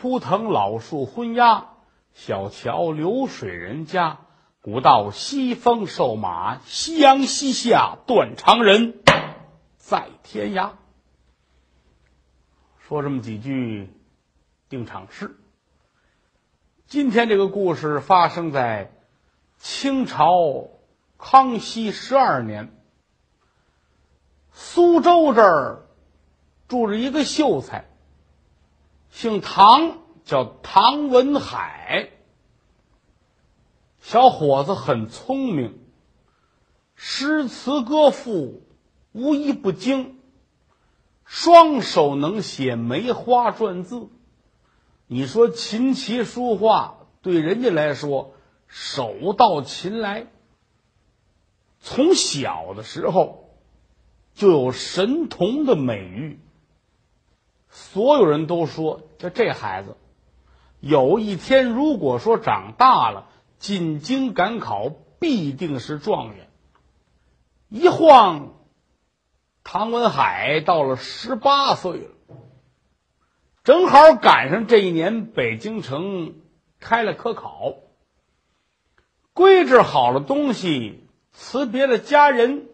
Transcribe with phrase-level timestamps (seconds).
[0.00, 1.74] 枯藤老树昏鸦，
[2.14, 4.20] 小桥流水人家。
[4.62, 8.94] 古道西风瘦马，夕阳西下断肠人，
[9.76, 10.70] 在天涯。
[12.78, 13.90] 说这么几句
[14.70, 15.36] 定场诗。
[16.86, 18.94] 今天这个故事发生在
[19.58, 20.70] 清朝
[21.18, 22.74] 康熙十二年，
[24.50, 25.82] 苏州这儿
[26.68, 27.89] 住着一个秀才，
[29.10, 32.10] 姓唐，叫唐文海。
[34.00, 35.78] 小伙子很聪明，
[36.94, 38.62] 诗词歌赋
[39.12, 40.18] 无一不精，
[41.24, 44.08] 双手能写梅花篆字。
[45.06, 48.34] 你说琴棋书画对人家来说
[48.68, 50.28] 手到擒来。
[51.80, 53.50] 从小的时候
[54.34, 56.38] 就有神童的美誉，
[57.70, 59.96] 所有人都说，就这孩子
[60.80, 63.28] 有一天如果说长大了。
[63.60, 66.48] 进京赶考必定是状元。
[67.68, 68.54] 一晃，
[69.62, 72.10] 唐文海到了十八岁了，
[73.62, 76.36] 正好赶上这一年北京城
[76.78, 77.74] 开了科考，
[79.34, 82.66] 归置好了东西，辞别了家人，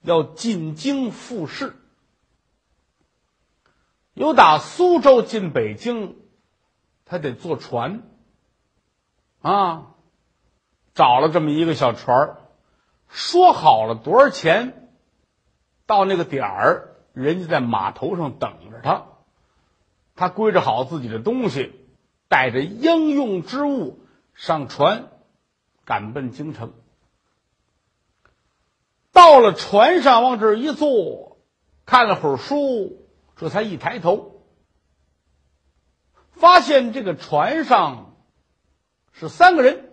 [0.00, 1.74] 要进京复试。
[4.18, 6.16] 由打苏州进北京，
[7.04, 8.02] 他得坐船。
[9.40, 9.94] 啊，
[10.92, 12.38] 找了这么一个小船儿，
[13.06, 14.90] 说好了多少钱，
[15.86, 19.04] 到那个点儿，人家在码头上等着他。
[20.16, 21.72] 他归置好自己的东西，
[22.26, 24.00] 带着应用之物
[24.34, 25.10] 上船，
[25.84, 26.72] 赶奔京城。
[29.12, 31.38] 到了船上，往这儿一坐，
[31.86, 33.07] 看了会儿书，
[33.38, 34.42] 这才一抬头，
[36.32, 38.04] 发现这个船上。
[39.10, 39.90] 是三个人，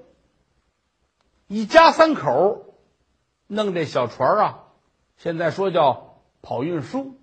[1.47, 2.77] 一家三口
[3.47, 4.63] 弄这小船啊，
[5.17, 7.19] 现在说叫跑运输。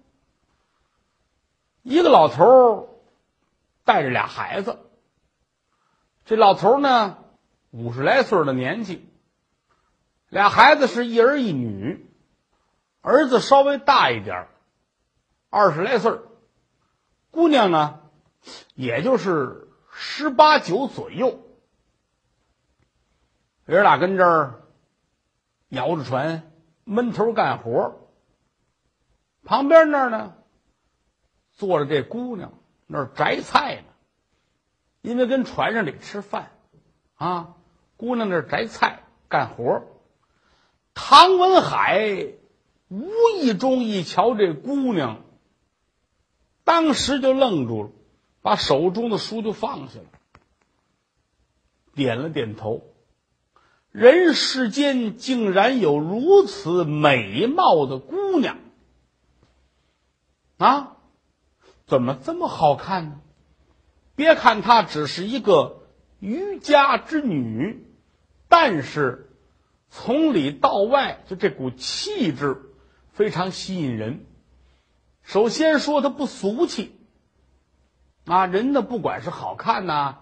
[1.82, 3.00] 一个老头
[3.84, 4.80] 带着俩孩子，
[6.24, 7.18] 这老头呢
[7.70, 9.08] 五十来岁的年纪，
[10.28, 12.04] 俩孩子是一儿一女，
[13.00, 14.48] 儿子稍微大一点
[15.52, 16.18] 二十来岁
[17.30, 18.00] 姑娘呢
[18.74, 21.46] 也就是十八九左右。
[23.66, 24.62] 爷俩跟这儿
[25.68, 26.50] 摇着船，
[26.84, 28.08] 闷头干活。
[29.44, 30.34] 旁边那儿呢，
[31.52, 32.54] 坐着这姑娘，
[32.86, 33.92] 那儿摘菜呢。
[35.02, 36.50] 因为跟船上得吃饭，
[37.14, 37.56] 啊，
[37.98, 39.84] 姑娘那儿摘菜干活。
[40.94, 42.32] 唐文海
[42.88, 45.20] 无意中一瞧这姑娘，
[46.64, 47.90] 当时就愣住了，
[48.40, 50.06] 把手中的书就放下了，
[51.94, 52.82] 点了点头。
[53.90, 58.58] 人世间竟然有如此美貌的姑娘
[60.56, 60.96] 啊！
[61.84, 63.20] 怎么这么好看呢？
[64.14, 65.82] 别看她只是一个
[66.20, 67.84] 渔家之女，
[68.48, 69.30] 但是
[69.90, 72.62] 从里到外，就这股气质
[73.10, 74.24] 非常吸引人。
[75.22, 76.98] 首先说他不俗气
[78.26, 80.18] 啊，人呢不管是好看呐，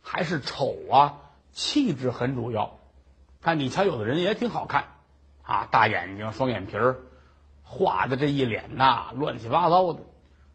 [0.00, 1.18] 还是丑啊，
[1.52, 2.78] 气质很主要。
[3.40, 4.84] 看，你瞧，有的人也挺好看，
[5.42, 6.96] 啊，大眼睛，双眼皮儿，
[7.62, 10.00] 画的这一脸呐，乱七八糟的，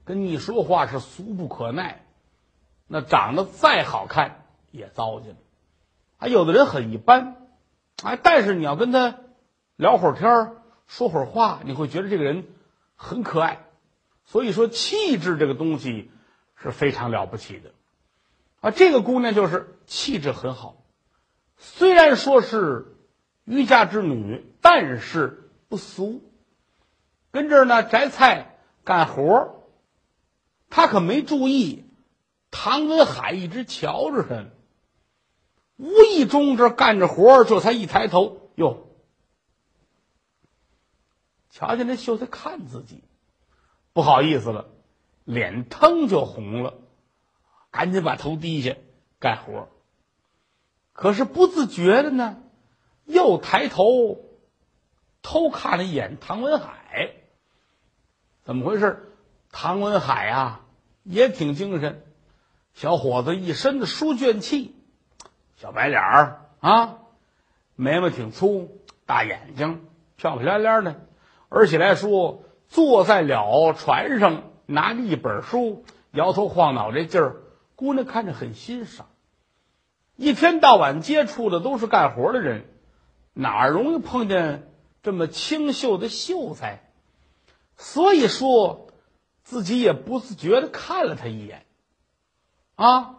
[0.05, 2.05] 跟你说话是俗不可耐。
[2.87, 5.37] 那长得再好看也糟践了。
[6.19, 7.35] 啊，有的人很一般，
[8.03, 9.17] 哎，但是你要跟他
[9.75, 12.47] 聊会儿天儿，说会儿话，你会觉得这个人
[12.95, 13.66] 很可爱。
[14.27, 16.11] 所以说，气质这个东西
[16.55, 17.71] 是非常了不起的。
[18.59, 20.83] 啊，这个姑娘就是气质很好。
[21.57, 22.95] 虽然说是
[23.45, 26.21] 渔家之女，但是不俗。
[27.31, 29.55] 跟这儿呢摘菜干活儿
[30.69, 31.85] 他可没注意，
[32.51, 34.45] 唐文海一直瞧着他。
[35.77, 38.89] 无意中这干着活儿这才一抬头，哟，
[41.49, 43.03] 瞧见那秀才看自己，
[43.97, 44.67] 不好意思了，
[45.23, 46.75] 脸腾就红了，
[47.71, 48.75] 赶紧把头低下
[49.17, 49.69] 干活
[50.93, 52.37] 可是不自觉的呢，
[53.05, 54.19] 又抬头
[55.23, 57.15] 偷看了一眼唐文海。
[58.43, 59.17] 怎么回事？
[59.51, 60.61] 唐文海啊，
[61.01, 62.05] 也挺精神。
[62.75, 64.75] 小伙子一身的书卷气，
[65.55, 66.99] 小白脸儿啊，
[67.75, 71.01] 眉毛挺粗，大眼睛，漂漂亮亮的。
[71.49, 77.41] 而且来说，坐在了船上，拿着一本书，摇头晃脑这劲儿，
[77.75, 79.07] 姑娘看着很欣赏。
[80.15, 82.65] 一天到晚接触的都是干活的人，
[83.33, 84.71] 哪容易碰见
[85.03, 86.91] 这么清秀的秀才？
[87.77, 88.87] 所以说，
[89.43, 91.65] 自己也不自觉的看了他一眼。
[92.75, 93.17] 啊，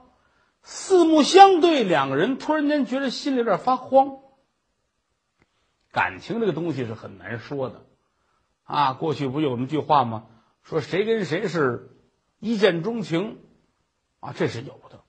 [0.63, 4.19] 四目相对，两个人突然间觉得心里有点发慌。
[5.93, 7.85] 感情这个东西是很难说的，
[8.69, 10.27] 啊，过去不有那么句话吗？
[10.63, 11.91] 说谁跟谁是
[12.39, 13.39] 一见钟情，
[14.21, 15.01] 啊，这是有的。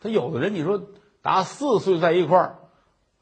[0.00, 0.80] 他有的人，你说。
[1.24, 2.58] 打四岁在一块儿，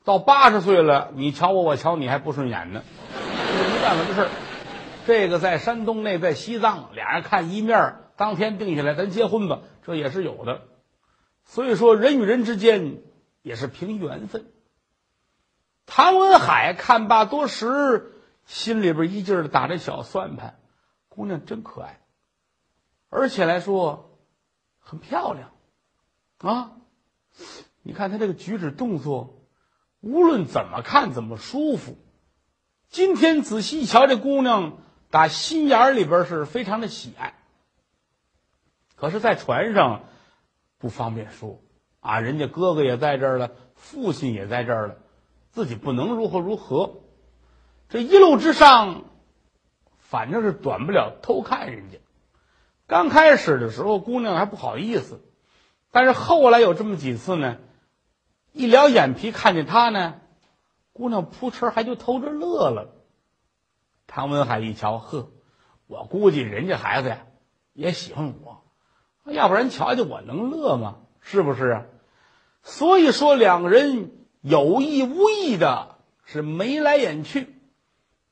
[0.02, 2.82] 到八十岁了，你瞧我，我瞧你还不顺眼呢，
[3.12, 4.28] 这没办法的事儿。
[5.06, 10.62] 这个在山东，那在西藏，俩人看一面，当天定下来，咱结婚吧，这也是有的。
[11.44, 13.04] 所以说，人与人之间
[13.42, 14.50] 也是凭缘分。
[15.86, 18.11] 唐文海看罢多时，
[18.46, 20.58] 心里边一劲儿的打着小算盘：
[21.08, 22.00] 姑娘真可爱，
[23.08, 24.18] 而且来说
[24.78, 25.52] 很漂亮
[26.38, 26.72] 啊。
[27.82, 29.42] 你看他这个举止动作，
[30.00, 31.96] 无论怎么看怎么舒服。
[32.88, 34.78] 今天仔细一瞧，这姑娘
[35.10, 37.34] 打心眼里边是非常的喜爱。
[38.96, 40.04] 可是，在船上
[40.78, 41.60] 不方便说
[42.00, 44.96] 啊，人家哥哥也在这儿了，父亲也在这儿了，
[45.50, 47.01] 自己不能如何如何。
[47.92, 49.04] 这一路之上，
[49.98, 51.98] 反正是短不了偷看人家。
[52.86, 55.20] 刚开始的时候，姑娘还不好意思，
[55.90, 57.58] 但是后来有这么几次呢。
[58.52, 60.22] 一撩眼皮，看见他呢，
[60.94, 62.94] 姑娘扑哧还就偷着乐了。
[64.06, 65.30] 唐文海一瞧，呵，
[65.86, 67.26] 我估计人家孩子呀
[67.74, 68.64] 也喜欢我，
[69.30, 70.96] 要不然瞧见我能乐吗？
[71.20, 71.82] 是不是啊？
[72.62, 77.51] 所以说，两个人有意无意的是眉来眼去，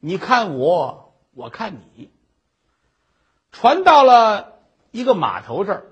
[0.00, 2.10] 你看我，我看你。
[3.52, 4.58] 船到了
[4.90, 5.84] 一个码头这儿，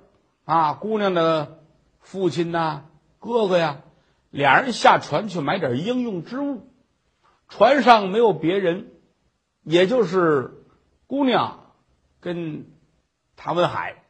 [0.44, 1.60] 啊，姑娘的
[2.00, 2.82] 父亲呐，
[3.18, 3.82] 哥哥呀。
[4.30, 6.68] 俩人下船去买点应用之物，
[7.48, 8.92] 船上没有别人，
[9.62, 10.66] 也就是
[11.06, 11.72] 姑娘
[12.20, 12.66] 跟
[13.36, 14.04] 唐文海。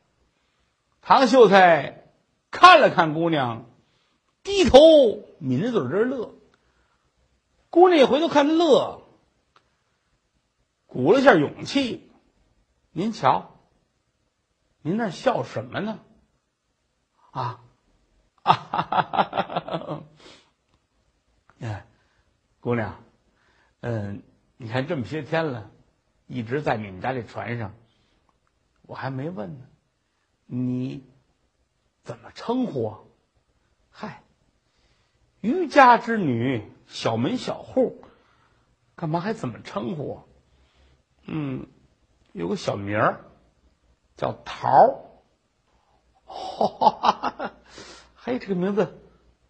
[1.02, 2.10] 唐秀才
[2.50, 3.66] 看了看姑娘，
[4.42, 4.78] 低头
[5.38, 6.34] 抿着嘴这乐。
[7.70, 9.02] 姑娘一回头看乐，
[10.88, 12.10] 鼓了下勇气
[12.90, 13.60] ：“您瞧，
[14.82, 16.00] 您那笑什么呢？”
[17.30, 17.62] 啊。
[18.42, 20.02] 哈哈哈哈哈！
[21.60, 21.86] 哎，
[22.60, 23.04] 姑娘，
[23.80, 24.22] 嗯，
[24.56, 25.70] 你看这么些天了，
[26.26, 27.74] 一直在你们家这船上，
[28.80, 29.66] 我还没问呢，
[30.46, 31.04] 你
[32.02, 32.96] 怎么称呼？
[33.90, 34.22] 嗨，
[35.42, 38.02] 渔家之女，小门小户，
[38.94, 40.22] 干嘛还怎么称呼？
[41.30, 41.66] 嗯，
[42.32, 43.20] 有个小名儿，
[44.16, 44.94] 叫桃儿。
[46.24, 47.52] 哈哈哈哈哈！
[48.24, 48.98] 哎，这个名字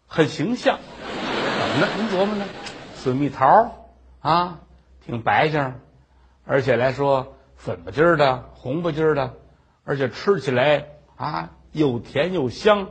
[0.07, 1.87] 很形象，怎么呢？
[1.97, 2.45] 您琢磨呢？
[2.95, 3.89] 水蜜桃
[4.19, 4.59] 啊，
[5.05, 5.75] 挺白净，
[6.45, 9.33] 而且来说粉不筋的、红不筋的，
[9.85, 12.89] 而且吃起来啊又甜又香，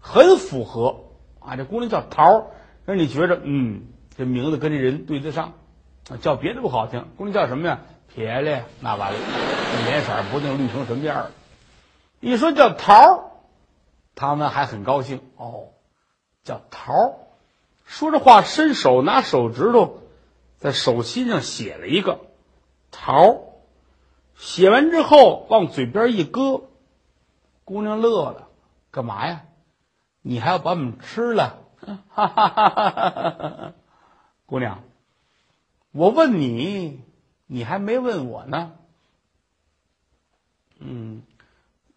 [0.00, 1.04] 很符合
[1.40, 1.56] 啊。
[1.56, 2.46] 这姑娘叫桃儿，
[2.84, 3.86] 让你觉着嗯，
[4.16, 5.54] 这名字跟这人对得上。
[6.20, 7.80] 叫别的不好听，姑娘叫什么呀？
[8.14, 9.18] 漂亮，那完了，
[9.86, 11.30] 脸色不定绿成什么样了
[12.20, 13.30] 一说叫桃。
[14.14, 15.70] 他们还很高兴哦，
[16.44, 17.18] 叫桃。
[17.86, 20.00] 说着话，伸手拿手指头
[20.58, 22.20] 在手心上写了一个
[22.90, 23.40] 桃。
[24.36, 26.64] 写完之后，往嘴边一搁，
[27.64, 28.48] 姑娘乐了
[28.92, 29.42] ：“干嘛呀？
[30.20, 31.58] 你还要把我们吃了？”
[32.10, 33.72] 哈哈哈哈哈哈！
[34.46, 34.84] 姑娘，
[35.92, 37.00] 我问你，
[37.46, 38.74] 你还没问我呢。
[40.78, 41.22] 嗯，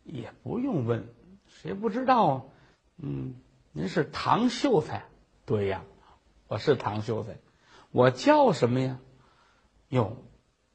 [0.03, 1.07] 也不用问。
[1.47, 2.43] 谁不知道啊？
[2.97, 3.35] 嗯，
[3.71, 5.05] 您是唐秀才，
[5.45, 5.83] 对呀，
[6.47, 7.37] 我是唐秀才，
[7.91, 8.99] 我叫什么呀？
[9.89, 10.17] 哟，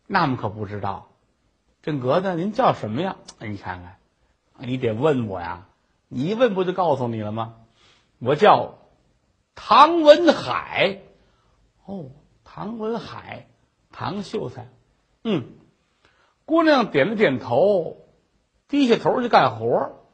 [0.07, 1.11] 那么可不知道。
[1.83, 3.17] 正格子，您叫什么呀？
[3.39, 3.99] 你看看，
[4.59, 5.67] 你得问我呀。
[6.09, 7.57] 你一问不就告诉你了吗？
[8.19, 8.79] 我叫
[9.55, 11.03] 唐文海。
[11.85, 12.11] 哦，
[12.45, 13.47] 唐文海，
[13.91, 14.69] 唐秀才。
[15.23, 15.59] 嗯，
[16.45, 18.09] 姑娘点了点头，
[18.69, 20.07] 低下头去干活。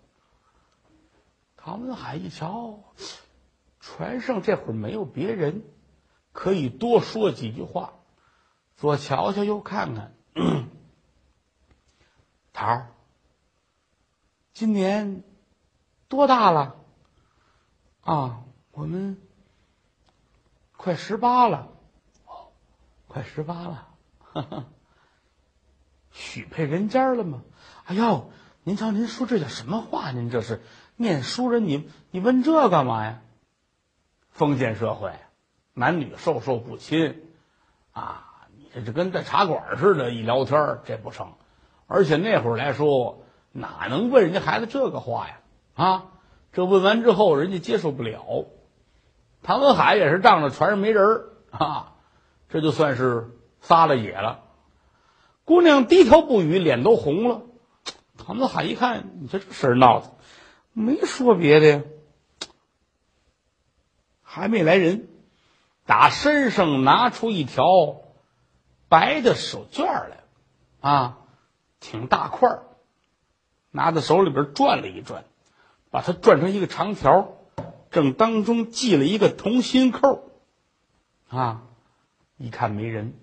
[1.56, 2.80] 唐文海一瞧，
[3.80, 5.62] 船上这会儿没有别人，
[6.32, 7.94] 可以多说几句话，
[8.76, 10.14] 左瞧瞧右看看。
[12.52, 12.92] 桃儿，
[14.52, 15.22] 今年
[16.08, 16.76] 多大了？
[18.02, 19.20] 啊，我们
[20.76, 21.75] 快十八了。
[23.16, 23.88] 快十八了，
[24.20, 24.64] 哈哈
[26.10, 27.44] 许配人家了吗？
[27.86, 28.30] 哎呦，
[28.62, 30.10] 您瞧，您说这叫什么话？
[30.10, 30.60] 您这是？
[30.96, 33.22] 念书人，你你问这干嘛呀？
[34.28, 35.14] 封建社会，
[35.72, 37.22] 男女授受不亲，
[37.92, 41.32] 啊，你这这跟在茶馆似的，一聊天这不成。
[41.86, 45.38] 而且那会儿来说，哪能问人家孩子这个话呀？
[45.72, 46.06] 啊，
[46.52, 48.44] 这问完之后，人家接受不了。
[49.42, 51.94] 唐文海也是仗着船上没人啊，
[52.48, 54.44] 这就算是撒了野了。
[55.44, 57.42] 姑娘低头不语，脸都红了。
[58.18, 60.12] 唐文海一看，你这这事儿闹的，
[60.72, 61.82] 没说别的呀，
[64.22, 65.08] 还没来人，
[65.84, 67.64] 打身上拿出一条
[68.88, 70.24] 白的手绢来，
[70.80, 71.18] 啊。
[71.78, 72.62] 挺大块儿，
[73.70, 75.24] 拿在手里边转了一转，
[75.90, 77.36] 把它转成一个长条，
[77.90, 80.30] 正当中系了一个同心扣，
[81.28, 81.62] 啊，
[82.36, 83.14] 一看没人，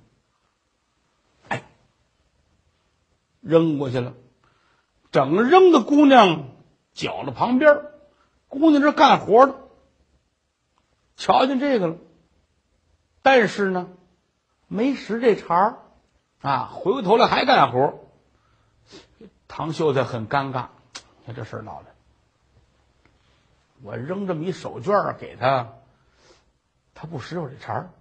[1.50, 1.64] 哎，
[3.42, 4.14] 扔过去了，
[5.12, 6.50] 整扔的姑娘
[6.94, 7.86] 脚了旁边，
[8.48, 9.56] 姑娘这干活的，
[11.16, 11.98] 瞧见这个了，
[13.22, 13.90] 但是呢，
[14.68, 15.78] 没使这茬儿，
[16.42, 18.00] 啊，回过头来还干活。
[19.48, 20.70] 唐秀才很尴尬，
[21.20, 21.94] 你看这事儿闹的，
[23.84, 25.76] 我扔这么一手绢给他，
[26.96, 27.92] 他不使我这茬儿，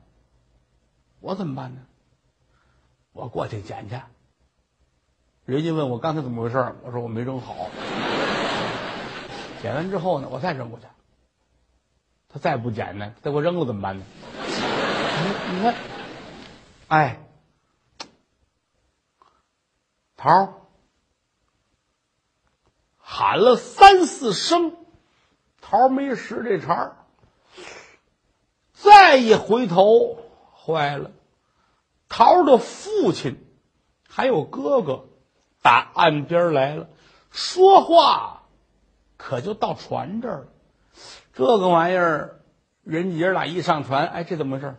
[1.22, 1.80] 我怎么办呢？
[3.12, 4.00] 我过去捡去。
[5.44, 7.68] 人家问我刚才怎么回事我说我没扔好。
[9.62, 10.86] 捡完之后呢，我再扔过去。
[12.28, 14.04] 他再不捡呢，再给我扔了怎么办呢？
[15.52, 15.74] 你看，
[16.88, 17.20] 哎，
[20.16, 20.58] 桃。
[22.98, 24.74] 喊了三四声，
[25.60, 26.96] 桃没使这茬儿。
[28.72, 30.21] 再一回头，
[30.64, 31.10] 坏了，
[32.08, 33.44] 桃的父亲
[34.08, 35.06] 还有哥哥
[35.60, 36.88] 打岸边来了，
[37.30, 38.42] 说话
[39.16, 40.46] 可就到船这儿了。
[41.32, 42.40] 这个玩意儿，
[42.84, 44.76] 人爷俩一上船，哎，这怎么回事？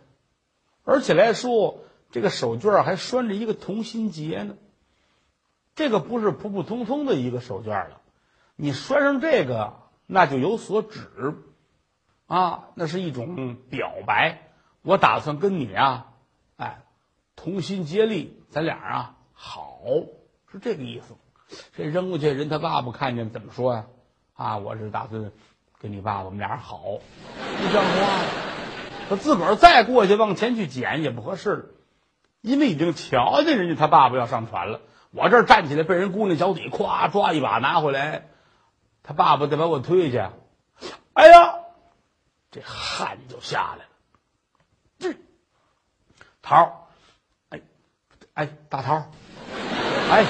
[0.84, 4.56] 而且来说，这个手绢还拴着一个同心结呢。
[5.74, 8.00] 这个不是普普通通的一个手绢了。
[8.56, 9.74] 你拴上这个，
[10.06, 11.34] 那就有所指，
[12.26, 14.53] 啊，那是一种表白。
[14.84, 16.12] 我打算跟你啊，
[16.56, 16.82] 哎，
[17.36, 19.80] 同心接力，咱俩啊好，
[20.52, 21.16] 是这个意思。
[21.74, 23.86] 这扔过去，人他爸爸看见怎么说呀？
[24.34, 25.32] 啊，我是打算
[25.80, 28.24] 跟你爸爸，我们俩好，不像话。
[29.08, 31.74] 他自个儿再过去往前去捡也不合适，
[32.42, 34.82] 因为已经瞧见人家他爸爸要上船了。
[35.12, 38.26] 我这站起来，被人姑娘脚底咵抓一把拿回来。
[39.02, 40.32] 他爸爸得把我推下，
[41.14, 41.54] 哎呀，
[42.50, 43.93] 这汗就下来了。
[46.44, 46.72] 桃儿，
[47.48, 47.60] 哎
[48.34, 49.06] 哎，大桃，
[50.10, 50.26] 哎，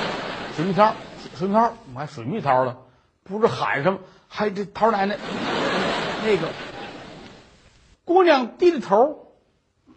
[0.54, 0.94] 水蜜桃，
[1.35, 2.78] 水蜜桃，我还水蜜桃了，
[3.25, 5.18] 不是喊什么，还这桃奶奶，
[6.25, 6.49] 那个
[8.04, 9.33] 姑娘低着头，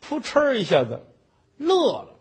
[0.01, 1.05] 扑哧一下子
[1.57, 2.15] 乐了，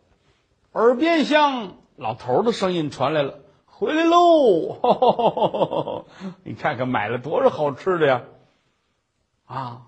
[0.72, 3.40] 耳边像老头的声音传来了。
[3.78, 6.06] 回来喽！
[6.44, 8.22] 你看看买了多少好吃的呀！
[9.44, 9.85] 啊，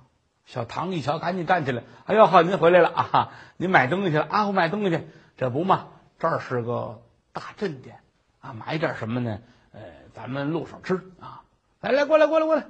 [0.49, 1.83] 小唐一瞧，赶紧站起来。
[2.07, 3.33] 哎呦好，您回来了啊！
[3.59, 4.47] 您买东西去了啊？
[4.47, 5.89] 我买东西去，这不嘛，
[6.19, 7.03] 这儿是个
[7.35, 8.01] 大镇店
[8.41, 9.41] 啊，买点什么呢？
[9.73, 9.83] 呃，
[10.15, 11.43] 咱们路上吃啊。
[11.83, 12.65] 来来，过来过来过来，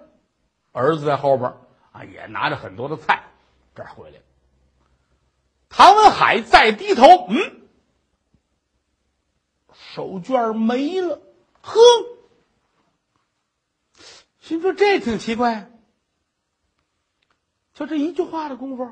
[0.73, 1.55] 儿子在后边
[1.93, 3.23] 啊，也拿着很多的菜，
[3.77, 4.19] 这儿回来。
[5.69, 7.61] 唐文海再低头，嗯。
[9.95, 11.23] 手绢没了，
[11.63, 11.81] 呵，
[14.41, 15.71] 心说这挺奇怪。
[17.79, 18.91] 就这一句话的功夫，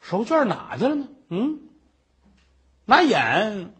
[0.00, 1.08] 手绢哪去了呢？
[1.28, 1.68] 嗯，
[2.84, 3.76] 拿眼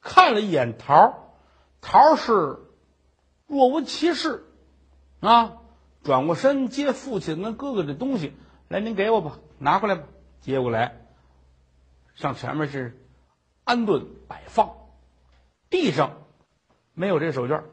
[0.00, 1.34] 看了一眼桃
[1.80, 2.60] 桃是
[3.48, 4.44] 若无其事
[5.18, 5.54] 啊，
[6.04, 8.32] 转过身接父亲跟哥哥的东西，
[8.68, 10.04] 来，您给我吧，拿过来吧，
[10.40, 11.04] 接过来，
[12.14, 13.04] 上前面是
[13.64, 14.76] 安顿摆放。
[15.68, 16.22] 地上
[16.94, 17.64] 没有这手绢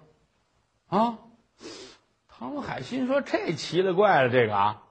[0.87, 1.19] 啊！
[2.27, 4.83] 唐海心说：“这奇了怪了，这个啊！”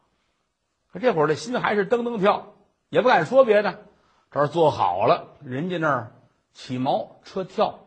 [0.92, 2.54] 可这会儿这心还是噔噔跳，
[2.88, 3.86] 也不敢说别的。
[4.30, 6.12] 这儿坐好了，人家那儿
[6.52, 7.80] 起锚，车跳，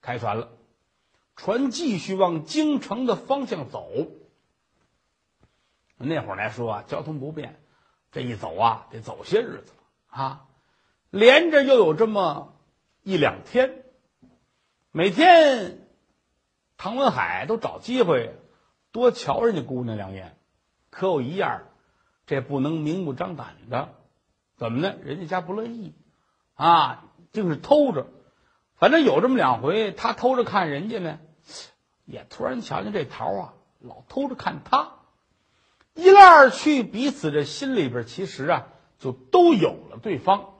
[0.00, 0.50] 开船了。
[1.36, 3.88] 船继续往京城的方向走。
[5.98, 7.60] 那会儿来说啊，交通不便，
[8.10, 10.46] 这一走啊，得走些日子了啊，
[11.10, 12.54] 连着又有这么
[13.02, 13.84] 一两天。
[14.90, 15.86] 每天，
[16.76, 18.34] 唐文海都找机会
[18.92, 20.38] 多瞧人家姑娘两眼，
[20.90, 21.62] 可有一样，
[22.26, 23.94] 这不能明目张胆的，
[24.56, 24.96] 怎么呢？
[25.02, 25.94] 人家家不乐意，
[26.54, 28.08] 啊，净是偷着。
[28.74, 31.18] 反正有这么两回，他偷着看人家呢，
[32.04, 34.92] 也突然瞧见这桃啊，老偷着看他。
[35.94, 38.66] 一来二去，彼此这心里边其实啊，
[38.98, 40.54] 就都有了对方。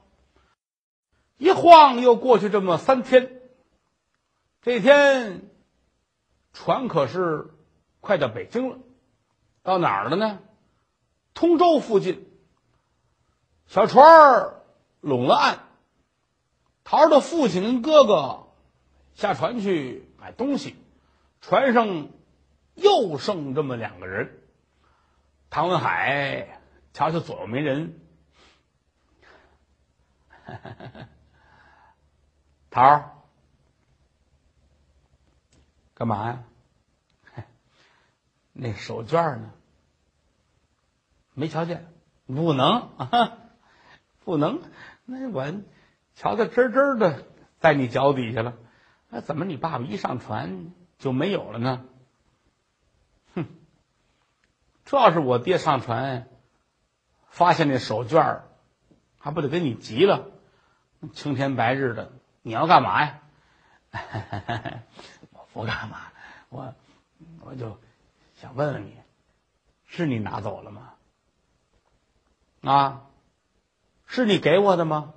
[1.37, 3.43] 一晃又过去这么三天，
[4.63, 5.51] 这天
[6.55, 7.51] 船可是
[8.01, 8.79] 快到北京了，
[9.63, 10.39] 到哪儿了呢？
[11.37, 12.27] 通州附近，
[13.67, 14.63] 小船儿
[15.01, 15.59] 拢了岸，
[16.83, 18.49] 桃儿的父亲跟哥哥
[19.15, 20.75] 下船去买东西，
[21.43, 22.09] 船上
[22.75, 24.43] 又剩这么两个人。
[25.51, 26.59] 唐文海
[26.95, 28.01] 瞧瞧左右没人，
[32.71, 33.11] 桃儿
[35.93, 36.45] 干嘛呀？
[38.55, 39.53] 那手绢呢？
[41.37, 41.93] 没瞧见？
[42.27, 43.39] 不能 啊，
[44.25, 44.61] 不能！
[45.05, 45.63] 那我
[46.15, 47.25] 瞧得真真的
[47.61, 48.55] 在你脚底下了。
[49.11, 51.85] 那怎么你爸爸一上船就没有了呢？
[53.35, 53.47] 哼！
[54.85, 56.27] 这要是我爹上船
[57.29, 58.49] 发现那手绢儿
[59.19, 60.31] 还不得给你急了？
[61.13, 62.11] 青天白日的，
[62.43, 63.21] 你要干嘛呀？
[65.31, 65.99] 我不干嘛，
[66.49, 66.75] 我
[67.43, 67.79] 我就
[68.35, 68.97] 想问问你，
[69.85, 70.95] 是你拿走了吗？
[72.67, 73.03] 啊，
[74.07, 75.15] 是你给我的吗？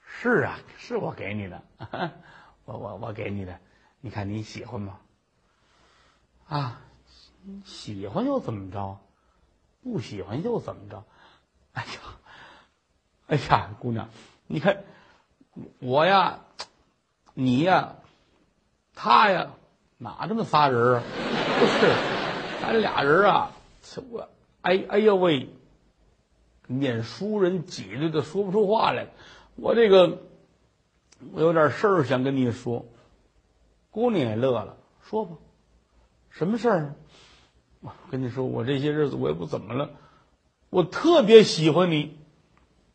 [0.00, 1.62] 是啊，是我给你的，
[2.64, 3.58] 我我我给你的，
[4.00, 4.98] 你看你喜欢吗？
[6.46, 6.80] 啊，
[7.64, 8.98] 喜欢又怎么着？
[9.82, 11.04] 不喜欢又怎么着？
[11.72, 11.90] 哎呀，
[13.26, 14.08] 哎呀，姑娘，
[14.46, 14.84] 你看
[15.80, 16.40] 我呀，
[17.34, 17.96] 你呀，
[18.94, 19.50] 他呀，
[19.98, 21.02] 哪这么仨人啊？
[21.58, 21.92] 不是，
[22.62, 23.50] 咱俩人啊，
[24.10, 24.28] 我
[24.60, 25.48] 哎哎呦喂！
[26.66, 29.08] 念书人挤兑的说不出话来，
[29.56, 30.22] 我这个
[31.32, 32.86] 我有点事儿想跟你说。
[33.90, 35.36] 姑娘也乐了，说吧，
[36.30, 36.94] 什么事儿？
[37.82, 39.90] 我跟你说，我这些日子我也不怎么了，
[40.70, 42.16] 我特别喜欢你。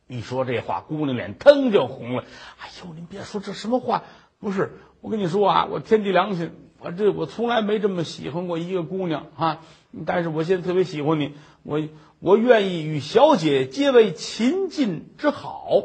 [0.08, 2.23] 一说这话，姑娘脸腾就红了。
[2.60, 4.06] 哎呦，您别说这什么话，
[4.39, 6.51] 不是我跟你说啊，我天地良心，
[6.91, 9.62] 这我从来没这么喜欢过一个姑娘啊。
[10.06, 11.82] 但是我现在特别喜欢你，我
[12.19, 15.84] 我愿意与小姐结为秦晋之好，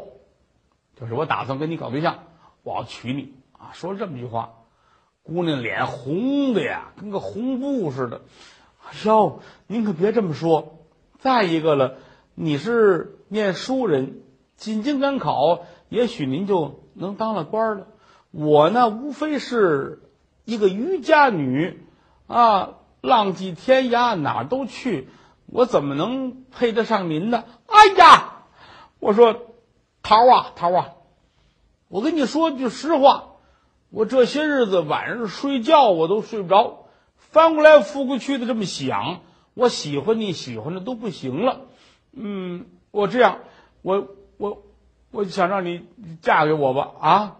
[0.99, 2.25] 就是我打算跟你搞对象，
[2.61, 3.71] 我要娶你啊！
[3.73, 4.53] 说了这么句话，
[5.23, 8.21] 姑娘脸红的呀，跟个红布似的。
[9.05, 10.79] 哟，您可别这么说。
[11.17, 11.95] 再一个了，
[12.35, 14.21] 你是念书人，
[14.57, 17.87] 进京赶考，也许您就能当了官了。
[18.29, 20.02] 我呢，无非是
[20.45, 21.83] 一个渔家女
[22.27, 22.75] 啊。
[23.05, 25.09] 浪迹天涯，哪都去，
[25.47, 27.43] 我怎么能配得上您呢？
[27.67, 28.45] 哎呀，
[28.99, 29.41] 我说，
[30.01, 30.91] 桃啊桃啊，
[31.89, 33.31] 我跟你说句实话，
[33.89, 36.85] 我这些日子晚上睡觉我都睡不着，
[37.17, 39.19] 翻过来覆过去的这么想，
[39.53, 41.59] 我喜欢你喜欢的都不行了。
[42.13, 43.39] 嗯，我这样，
[43.81, 44.63] 我我
[45.11, 45.85] 我想让你
[46.21, 47.35] 嫁给我吧啊！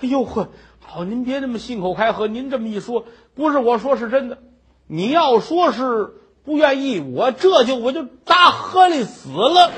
[0.00, 0.48] 哎呦呵，
[0.84, 3.04] 好，您别这么信口开河，您这么一说，
[3.34, 4.38] 不是我说，是真的。
[4.86, 9.70] 你要说是不愿意，我这就我就扎河里死了。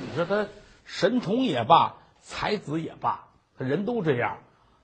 [0.00, 0.46] 你说他
[0.84, 4.38] 神童也罢，才子也罢，他人都这样。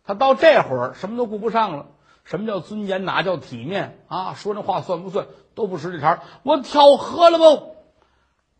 [0.04, 1.86] 他到这会儿什么都顾不上了。
[2.24, 3.04] 什么叫尊严？
[3.04, 4.34] 哪叫体面啊？
[4.34, 5.26] 说那话算不算？
[5.54, 7.76] 都不识这茬我跳河了不？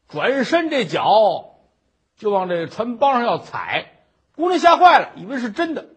[0.09, 1.55] 转身这脚
[2.19, 4.00] 就往这船帮上要踩，
[4.41, 5.91] 姑娘吓坏了，以为是真的，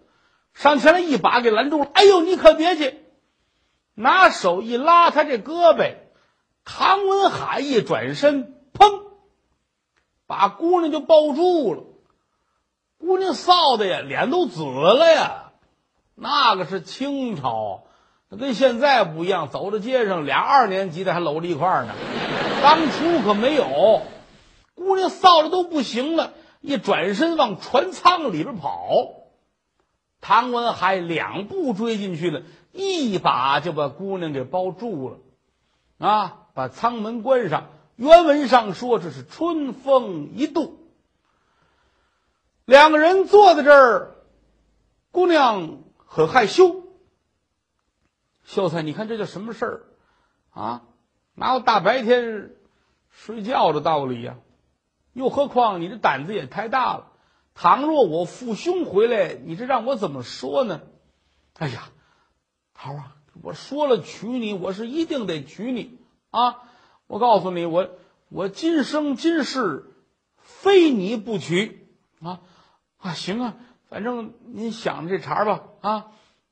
[0.53, 1.89] 上前来一把给拦住了。
[1.93, 2.99] 哎呦，你可别去！
[3.95, 5.95] 拿手一拉他这胳膊，
[6.65, 9.03] 唐文海一转身，砰，
[10.27, 11.84] 把姑娘就抱住了。
[12.99, 15.51] 姑娘臊的呀，脸都紫了呀。
[16.15, 17.86] 那个是清朝，
[18.29, 19.49] 那跟现在不一样。
[19.49, 21.93] 走在街上，俩二年级的还搂着一块儿呢。
[22.62, 24.01] 当初可没有。
[24.75, 29.12] 姑娘臊的都不行了，一转身往船舱里边跑。
[30.21, 32.41] 唐文海两步追进去了。
[32.71, 35.19] 一把就把姑娘给包住了，
[35.99, 36.47] 啊！
[36.56, 37.69] 把舱门关上。
[37.97, 40.80] 原文上说这是春风一度。
[42.65, 44.15] 两个人坐在这儿，
[45.12, 46.84] 姑娘很害羞。
[48.43, 49.84] 秀才，你看这叫什么事儿
[50.49, 50.84] 啊？
[51.36, 52.56] 哪有大白天
[53.12, 54.38] 睡觉的道理呀？
[55.13, 57.12] 又何况你这胆子也太大了。
[57.56, 60.82] 倘若我父兄回来，你这让我怎么说呢？
[61.60, 61.89] 哎呀！
[62.73, 65.99] 桃啊，我说了娶你，我是一定得娶你
[66.32, 66.63] 啊！
[67.06, 67.91] 我告诉你，我
[68.30, 69.86] 我今生今世
[70.38, 71.88] 非你不娶
[72.21, 72.41] 啊
[72.97, 73.13] 啊！
[73.13, 73.56] 行啊，
[73.88, 76.08] 反正您想这茬吧啊！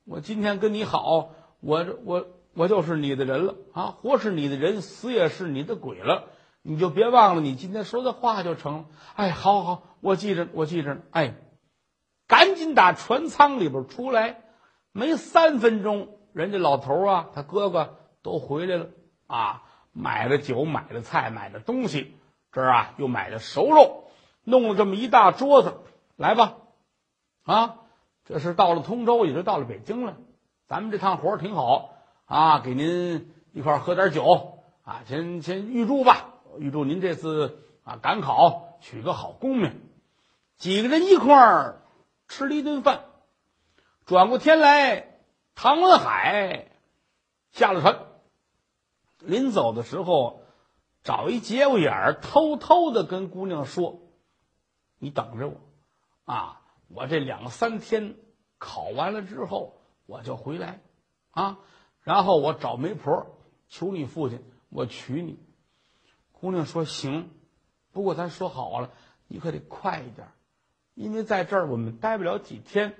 [0.06, 6.30] 我今天跟你好，我我我就是你的人了啊，活是你的人，死也是你的鬼了。
[6.64, 8.86] 你就别忘了你今天说的话就成了。
[9.16, 11.02] 哎，好好，我记着，我记着呢。
[11.12, 11.34] 哎，
[12.28, 14.42] 赶紧打船舱里边出来，
[14.92, 18.90] 没三分钟，人家老头啊，他哥哥都回来了
[19.28, 22.16] 啊，买了酒，买了菜，买了东西，
[22.52, 24.04] 这儿啊又买了熟肉，
[24.44, 25.78] 弄了这么一大桌子，
[26.16, 26.58] 来吧，
[27.44, 27.76] 啊，
[28.24, 30.16] 这是到了通州，也就到了北京了。
[30.68, 31.96] 咱们这趟活儿挺好
[32.26, 36.31] 啊，给您一块喝点酒啊，先先预祝吧。
[36.60, 39.82] 预祝您这次啊赶考取个好功名，
[40.58, 41.82] 几个人一块儿
[42.28, 43.06] 吃了一顿饭。
[44.06, 45.20] 转过天来，
[45.56, 46.72] 唐文海
[47.52, 48.00] 下了船，
[49.20, 50.44] 临走的时候，
[51.04, 54.02] 找一节骨眼儿，偷偷的跟姑娘说
[55.00, 55.56] ：“你等着我，
[56.26, 58.16] 啊，我这两三天
[58.58, 60.82] 考完了之后，我就回来，
[61.30, 61.60] 啊，
[62.02, 63.38] 然后我找媒婆
[63.70, 65.40] 求你父亲，我娶你。”
[66.42, 67.30] 姑娘说：“行，
[67.92, 68.90] 不过咱说好了，
[69.28, 70.28] 你可得快一点，
[70.96, 72.96] 因为在这儿我们待不了几天，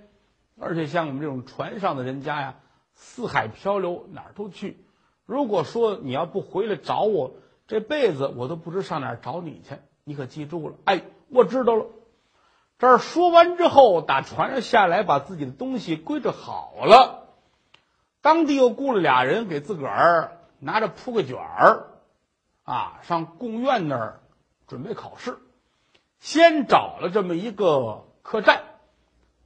[0.60, 2.56] 而且像我们这种船上的人家呀，
[2.94, 4.86] 四海漂流，哪儿都去。
[5.26, 7.32] 如果说你要不回来找我，
[7.66, 9.76] 这辈子我都不知上哪儿找你去。
[10.04, 10.76] 你可记住了？
[10.86, 11.88] 哎，我知道了。
[12.78, 17.28] 这儿说完之后，打船上下来，把自己的东西归置好了。
[18.22, 21.88] 当地又雇了俩人给自个儿拿着铺个卷儿。”
[22.64, 24.22] 啊，上贡院那儿
[24.68, 25.38] 准备考试，
[26.20, 28.64] 先找了这么一个客栈，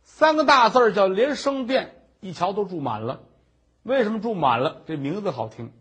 [0.04, 3.21] 三个大字叫连生店，一瞧都住满了。
[3.84, 4.82] 为什么住满了？
[4.86, 5.71] 这名字好听。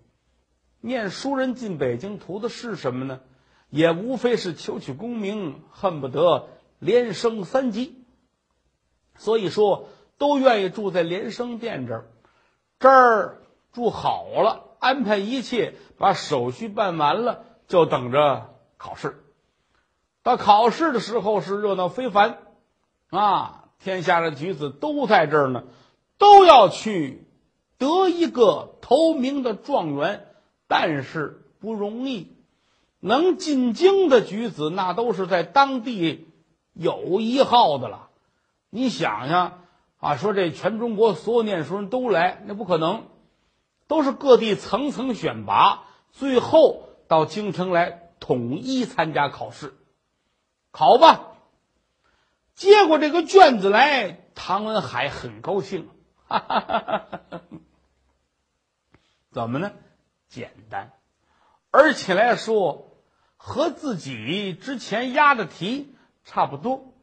[0.81, 3.21] 念书人进北京图的是什么呢？
[3.71, 8.05] 也无非是求取功名，恨不得连升三级。
[9.17, 12.07] 所以说，都愿意住在连生店这儿，
[12.79, 13.43] 这儿
[13.73, 14.74] 住好了。
[14.85, 19.25] 安排一切，把手续办完了，就等着考试。
[20.23, 22.37] 到考试的时候是热闹非凡，
[23.09, 25.65] 啊，天下的举子都在这儿呢，
[26.19, 27.27] 都要去
[27.79, 30.27] 得一个头名的状元，
[30.69, 32.31] 但是不容易。
[33.01, 36.29] 能进京的举子，那都是在当地
[36.75, 38.11] 有一号的了。
[38.69, 39.61] 你想想
[39.99, 43.05] 啊，说这全中国所有念书人都来，那不可能。
[43.87, 49.75] 都是各地层层选拔，最后到京城来统一参加考试。
[50.71, 51.33] 考吧，
[52.55, 55.89] 接过这个卷子来，唐文海很高兴。
[56.27, 57.41] 哈哈哈哈哈！
[59.31, 59.73] 怎么呢？
[60.29, 60.93] 简单，
[61.71, 62.97] 而且来说
[63.37, 65.95] 和自己之前押的题
[66.25, 66.95] 差不多。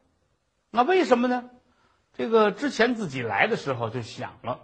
[0.71, 1.49] 那为什么呢？
[2.13, 4.59] 这个之前自己来的时候就想了，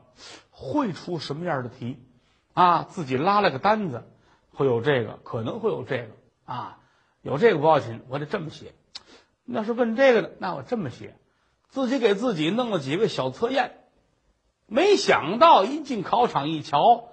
[0.49, 2.03] 会出什么样的题？
[2.57, 4.03] 啊，自己拉了个单子，
[4.51, 6.07] 会有这个，可能会有这个
[6.43, 6.79] 啊，
[7.21, 8.73] 有这个不要紧，我得这么写。
[9.45, 11.15] 要是问这个的，那我这么写，
[11.69, 13.77] 自己给自己弄了几个小测验，
[14.65, 17.09] 没想到一进考场一瞧，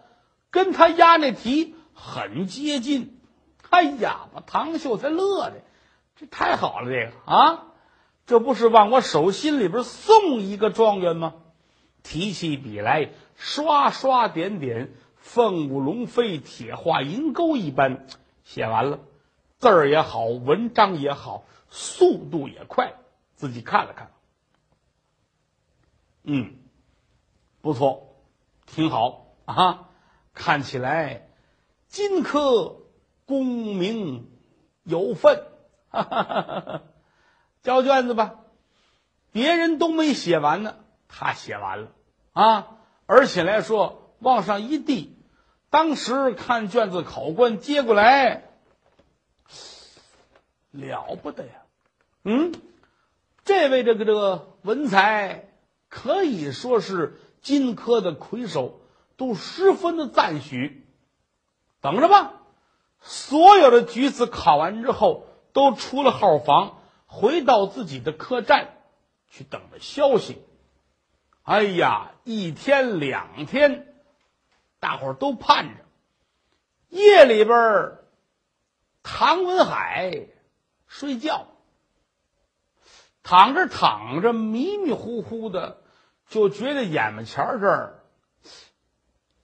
[0.51, 3.21] 跟他押那题很接近。
[3.69, 5.57] 哎呀，把唐秀才乐的，
[6.17, 7.65] 这太好了，这个啊，
[8.25, 11.35] 这不是往我手心里边送一个状元吗？
[12.03, 14.95] 提起笔来，刷刷点点。
[15.25, 18.07] 凤舞龙飞，铁画银钩一般
[18.45, 19.01] 写完了，
[19.57, 22.95] 字儿也好，文章也好，速度也快。
[23.35, 24.13] 自己看了看，
[26.23, 26.55] 嗯，
[27.63, 28.15] 不错，
[28.67, 29.89] 挺好啊。
[30.35, 31.29] 看起来
[31.89, 32.83] 金科
[33.25, 34.31] 功名
[34.83, 35.43] 有份，
[37.63, 38.41] 交卷子吧。
[39.33, 40.77] 别人都没写完呢，
[41.09, 41.93] 他写完了
[42.35, 45.14] 啊，而且来说往上一递。
[45.75, 48.45] 当时看卷子，考官接过来，
[50.71, 51.63] 了不得呀！
[52.23, 52.53] 嗯，
[53.45, 55.49] 这位这个这个文才
[55.89, 58.83] 可以说是金科的魁首，
[59.17, 60.87] 都十分的赞许。
[61.81, 62.35] 等着吧，
[63.01, 68.77] 所有的举子考完之后，都出了号房，回到自己的客栈
[69.29, 70.41] 去等着消息。
[71.43, 73.91] 哎呀，一天两天。
[74.85, 75.85] 大伙儿都盼着，
[76.91, 77.97] 夜里边
[79.03, 80.27] 唐文海
[80.87, 81.47] 睡觉，
[83.23, 85.79] 躺着躺着，迷迷糊糊的，
[86.29, 88.05] 就觉得眼巴前这儿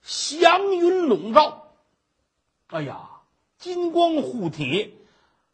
[0.03, 1.73] 祥云笼罩，
[2.67, 3.09] 哎呀，
[3.57, 4.95] 金光护体，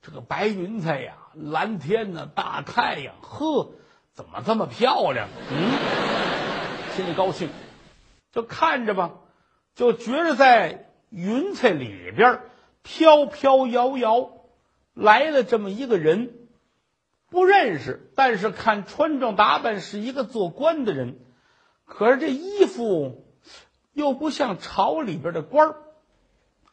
[0.01, 3.71] 这个白云彩呀，蓝天呐，大太阳，呵，
[4.11, 5.29] 怎么这么漂亮？
[5.49, 5.71] 嗯，
[6.93, 7.49] 心里高兴，
[8.33, 9.11] 就看着吧。
[9.77, 12.41] 就觉着在云彩里边
[12.81, 14.31] 飘飘摇摇
[14.95, 16.33] 来了这么一个人，
[17.29, 21.19] 不认识，但是看穿着打扮是一个做官的人，
[21.85, 23.23] 可是这衣服
[23.93, 25.75] 又不像朝里边的官儿，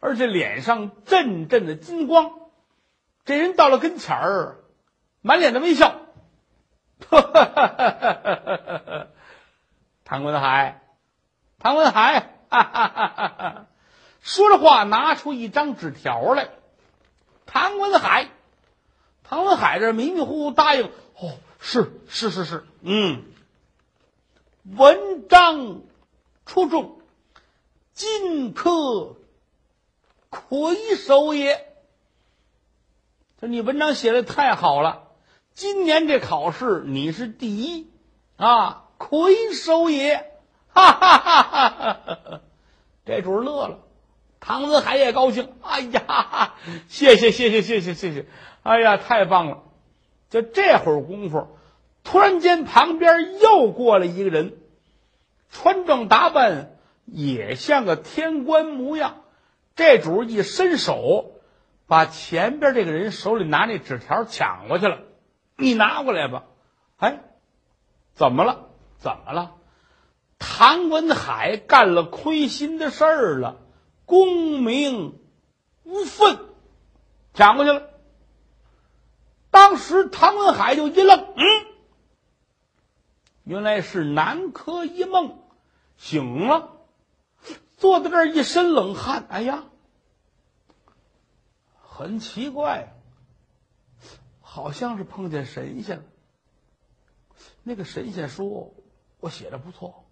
[0.00, 2.32] 而且脸上阵阵的金光。
[3.26, 4.64] 这人到了跟前儿，
[5.20, 6.00] 满脸的微笑。
[10.04, 10.80] 唐文海，
[11.58, 12.33] 唐文海，
[14.20, 16.48] 说着话，拿出一张纸条来。
[17.46, 18.30] 唐文海，
[19.22, 20.90] 唐文海这迷迷糊糊答应
[21.20, 23.22] ：“哦，是是是是，嗯。”
[24.76, 25.82] 文章
[26.46, 26.98] 出众，
[27.92, 29.16] 今可
[30.30, 31.66] 魁首也。
[33.40, 35.02] 说你文章写的太好了。
[35.52, 37.90] 今年这考试你是第一
[38.36, 40.32] 啊，魁首也！
[40.72, 42.40] 哈哈哈哈哈！
[43.04, 43.78] 这主乐了，
[44.40, 45.52] 唐子海也高兴。
[45.62, 46.54] 哎呀，
[46.88, 48.26] 谢谢谢谢谢谢谢谢！
[48.62, 49.62] 哎呀，太棒了！
[50.30, 51.58] 就这会儿功夫，
[52.02, 54.56] 突然间旁边又过来一个人，
[55.50, 59.22] 穿装打扮也像个天官模样。
[59.76, 61.32] 这主一伸手，
[61.86, 64.98] 把前边这个人手里拿那纸条抢过去了。
[65.56, 66.44] 你拿过来吧，
[66.96, 67.20] 哎，
[68.14, 68.70] 怎么了？
[68.98, 69.52] 怎么了？
[70.38, 73.60] 唐文海干了亏心的事儿了，
[74.04, 75.18] 功名
[75.84, 76.38] 无分，
[77.32, 77.90] 抢过去了。
[79.50, 81.44] 当时唐文海就一愣，嗯，
[83.44, 85.38] 原来是南柯一梦，
[85.96, 86.72] 醒了，
[87.76, 89.26] 坐在这儿一身冷汗。
[89.28, 89.64] 哎呀，
[91.80, 92.90] 很奇怪。
[94.40, 96.04] 好像是碰见神仙了。
[97.64, 98.72] 那个神仙说
[99.18, 100.03] ：“我写的不错，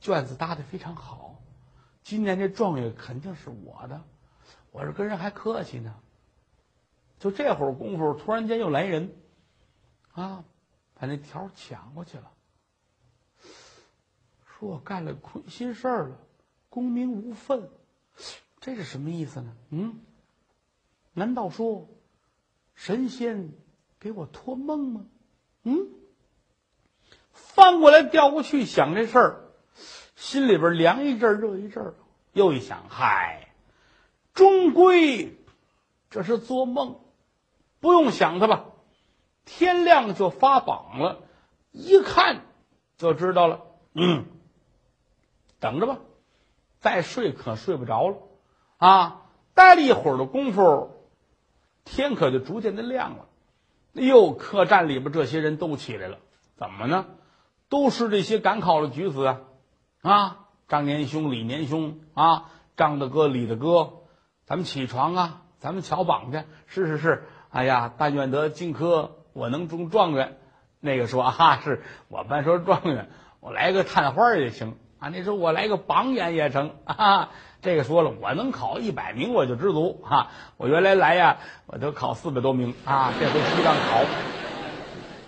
[0.00, 1.42] 卷子答的非常好，
[2.02, 4.02] 今年这状元肯定是我的。
[4.70, 5.94] 我这跟人还客气呢。”
[7.18, 9.16] 就这会儿功夫，突然间又来人，
[10.12, 10.44] 啊，
[10.92, 12.30] 把那条抢过去了，
[14.44, 16.18] 说我干了亏心事儿了，
[16.68, 17.70] 功名无分，
[18.60, 19.56] 这是什么意思呢？
[19.70, 20.00] 嗯，
[21.14, 21.88] 难道说？
[22.74, 23.54] 神仙
[23.98, 25.06] 给我托梦吗？
[25.62, 25.88] 嗯，
[27.32, 29.45] 翻过来调过去想这事儿，
[30.26, 31.94] 心里边凉一阵热一阵
[32.32, 33.52] 又一想，嗨，
[34.34, 35.38] 终归
[36.10, 36.98] 这是做梦，
[37.78, 38.64] 不用想他吧。
[39.44, 41.20] 天亮就发榜了，
[41.70, 42.40] 一看
[42.98, 43.60] 就知道了。
[43.94, 44.24] 嗯，
[45.60, 45.98] 等着吧，
[46.80, 48.16] 再睡可睡不着了
[48.78, 49.22] 啊！
[49.54, 50.90] 待了一会儿的功夫。
[51.84, 53.26] 天可就逐渐的亮了，
[53.94, 56.18] 哎呦，客栈里边这些人都起来了，
[56.56, 57.06] 怎么呢？
[57.68, 59.40] 都是这些赶考的举子啊，
[60.02, 62.44] 啊，张年兄、李年兄啊，
[62.76, 64.02] 张大哥、李大哥，
[64.44, 66.42] 咱们起床啊，咱们瞧榜去。
[66.66, 70.38] 是是是，哎呀，但愿得金科，我能中状元。
[70.80, 73.08] 那个说啊，是我班说状元，
[73.40, 75.08] 我来个探花也行啊。
[75.08, 77.30] 你说我来个榜眼也成啊。
[77.62, 80.30] 这个说了，我能考一百名我就知足啊。
[80.56, 84.04] 我原来来呀，我都考四百多名啊，这回西藏考，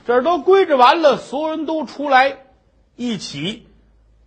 [0.06, 2.38] 这都归置完了，所有人都出来
[2.94, 3.67] 一起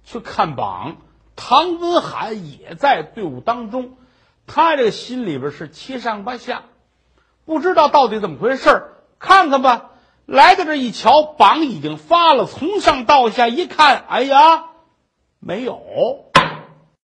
[0.04, 0.98] 去看榜。
[1.36, 3.98] 唐文海也在队伍当中，
[4.46, 6.64] 他这个心里边是七上八下，
[7.46, 8.84] 不知道到底怎么回事
[9.18, 9.92] 看看吧，
[10.26, 14.66] 来到这一瞧，榜已经发了，从上到下一看，哎呀，
[15.40, 16.31] 没有。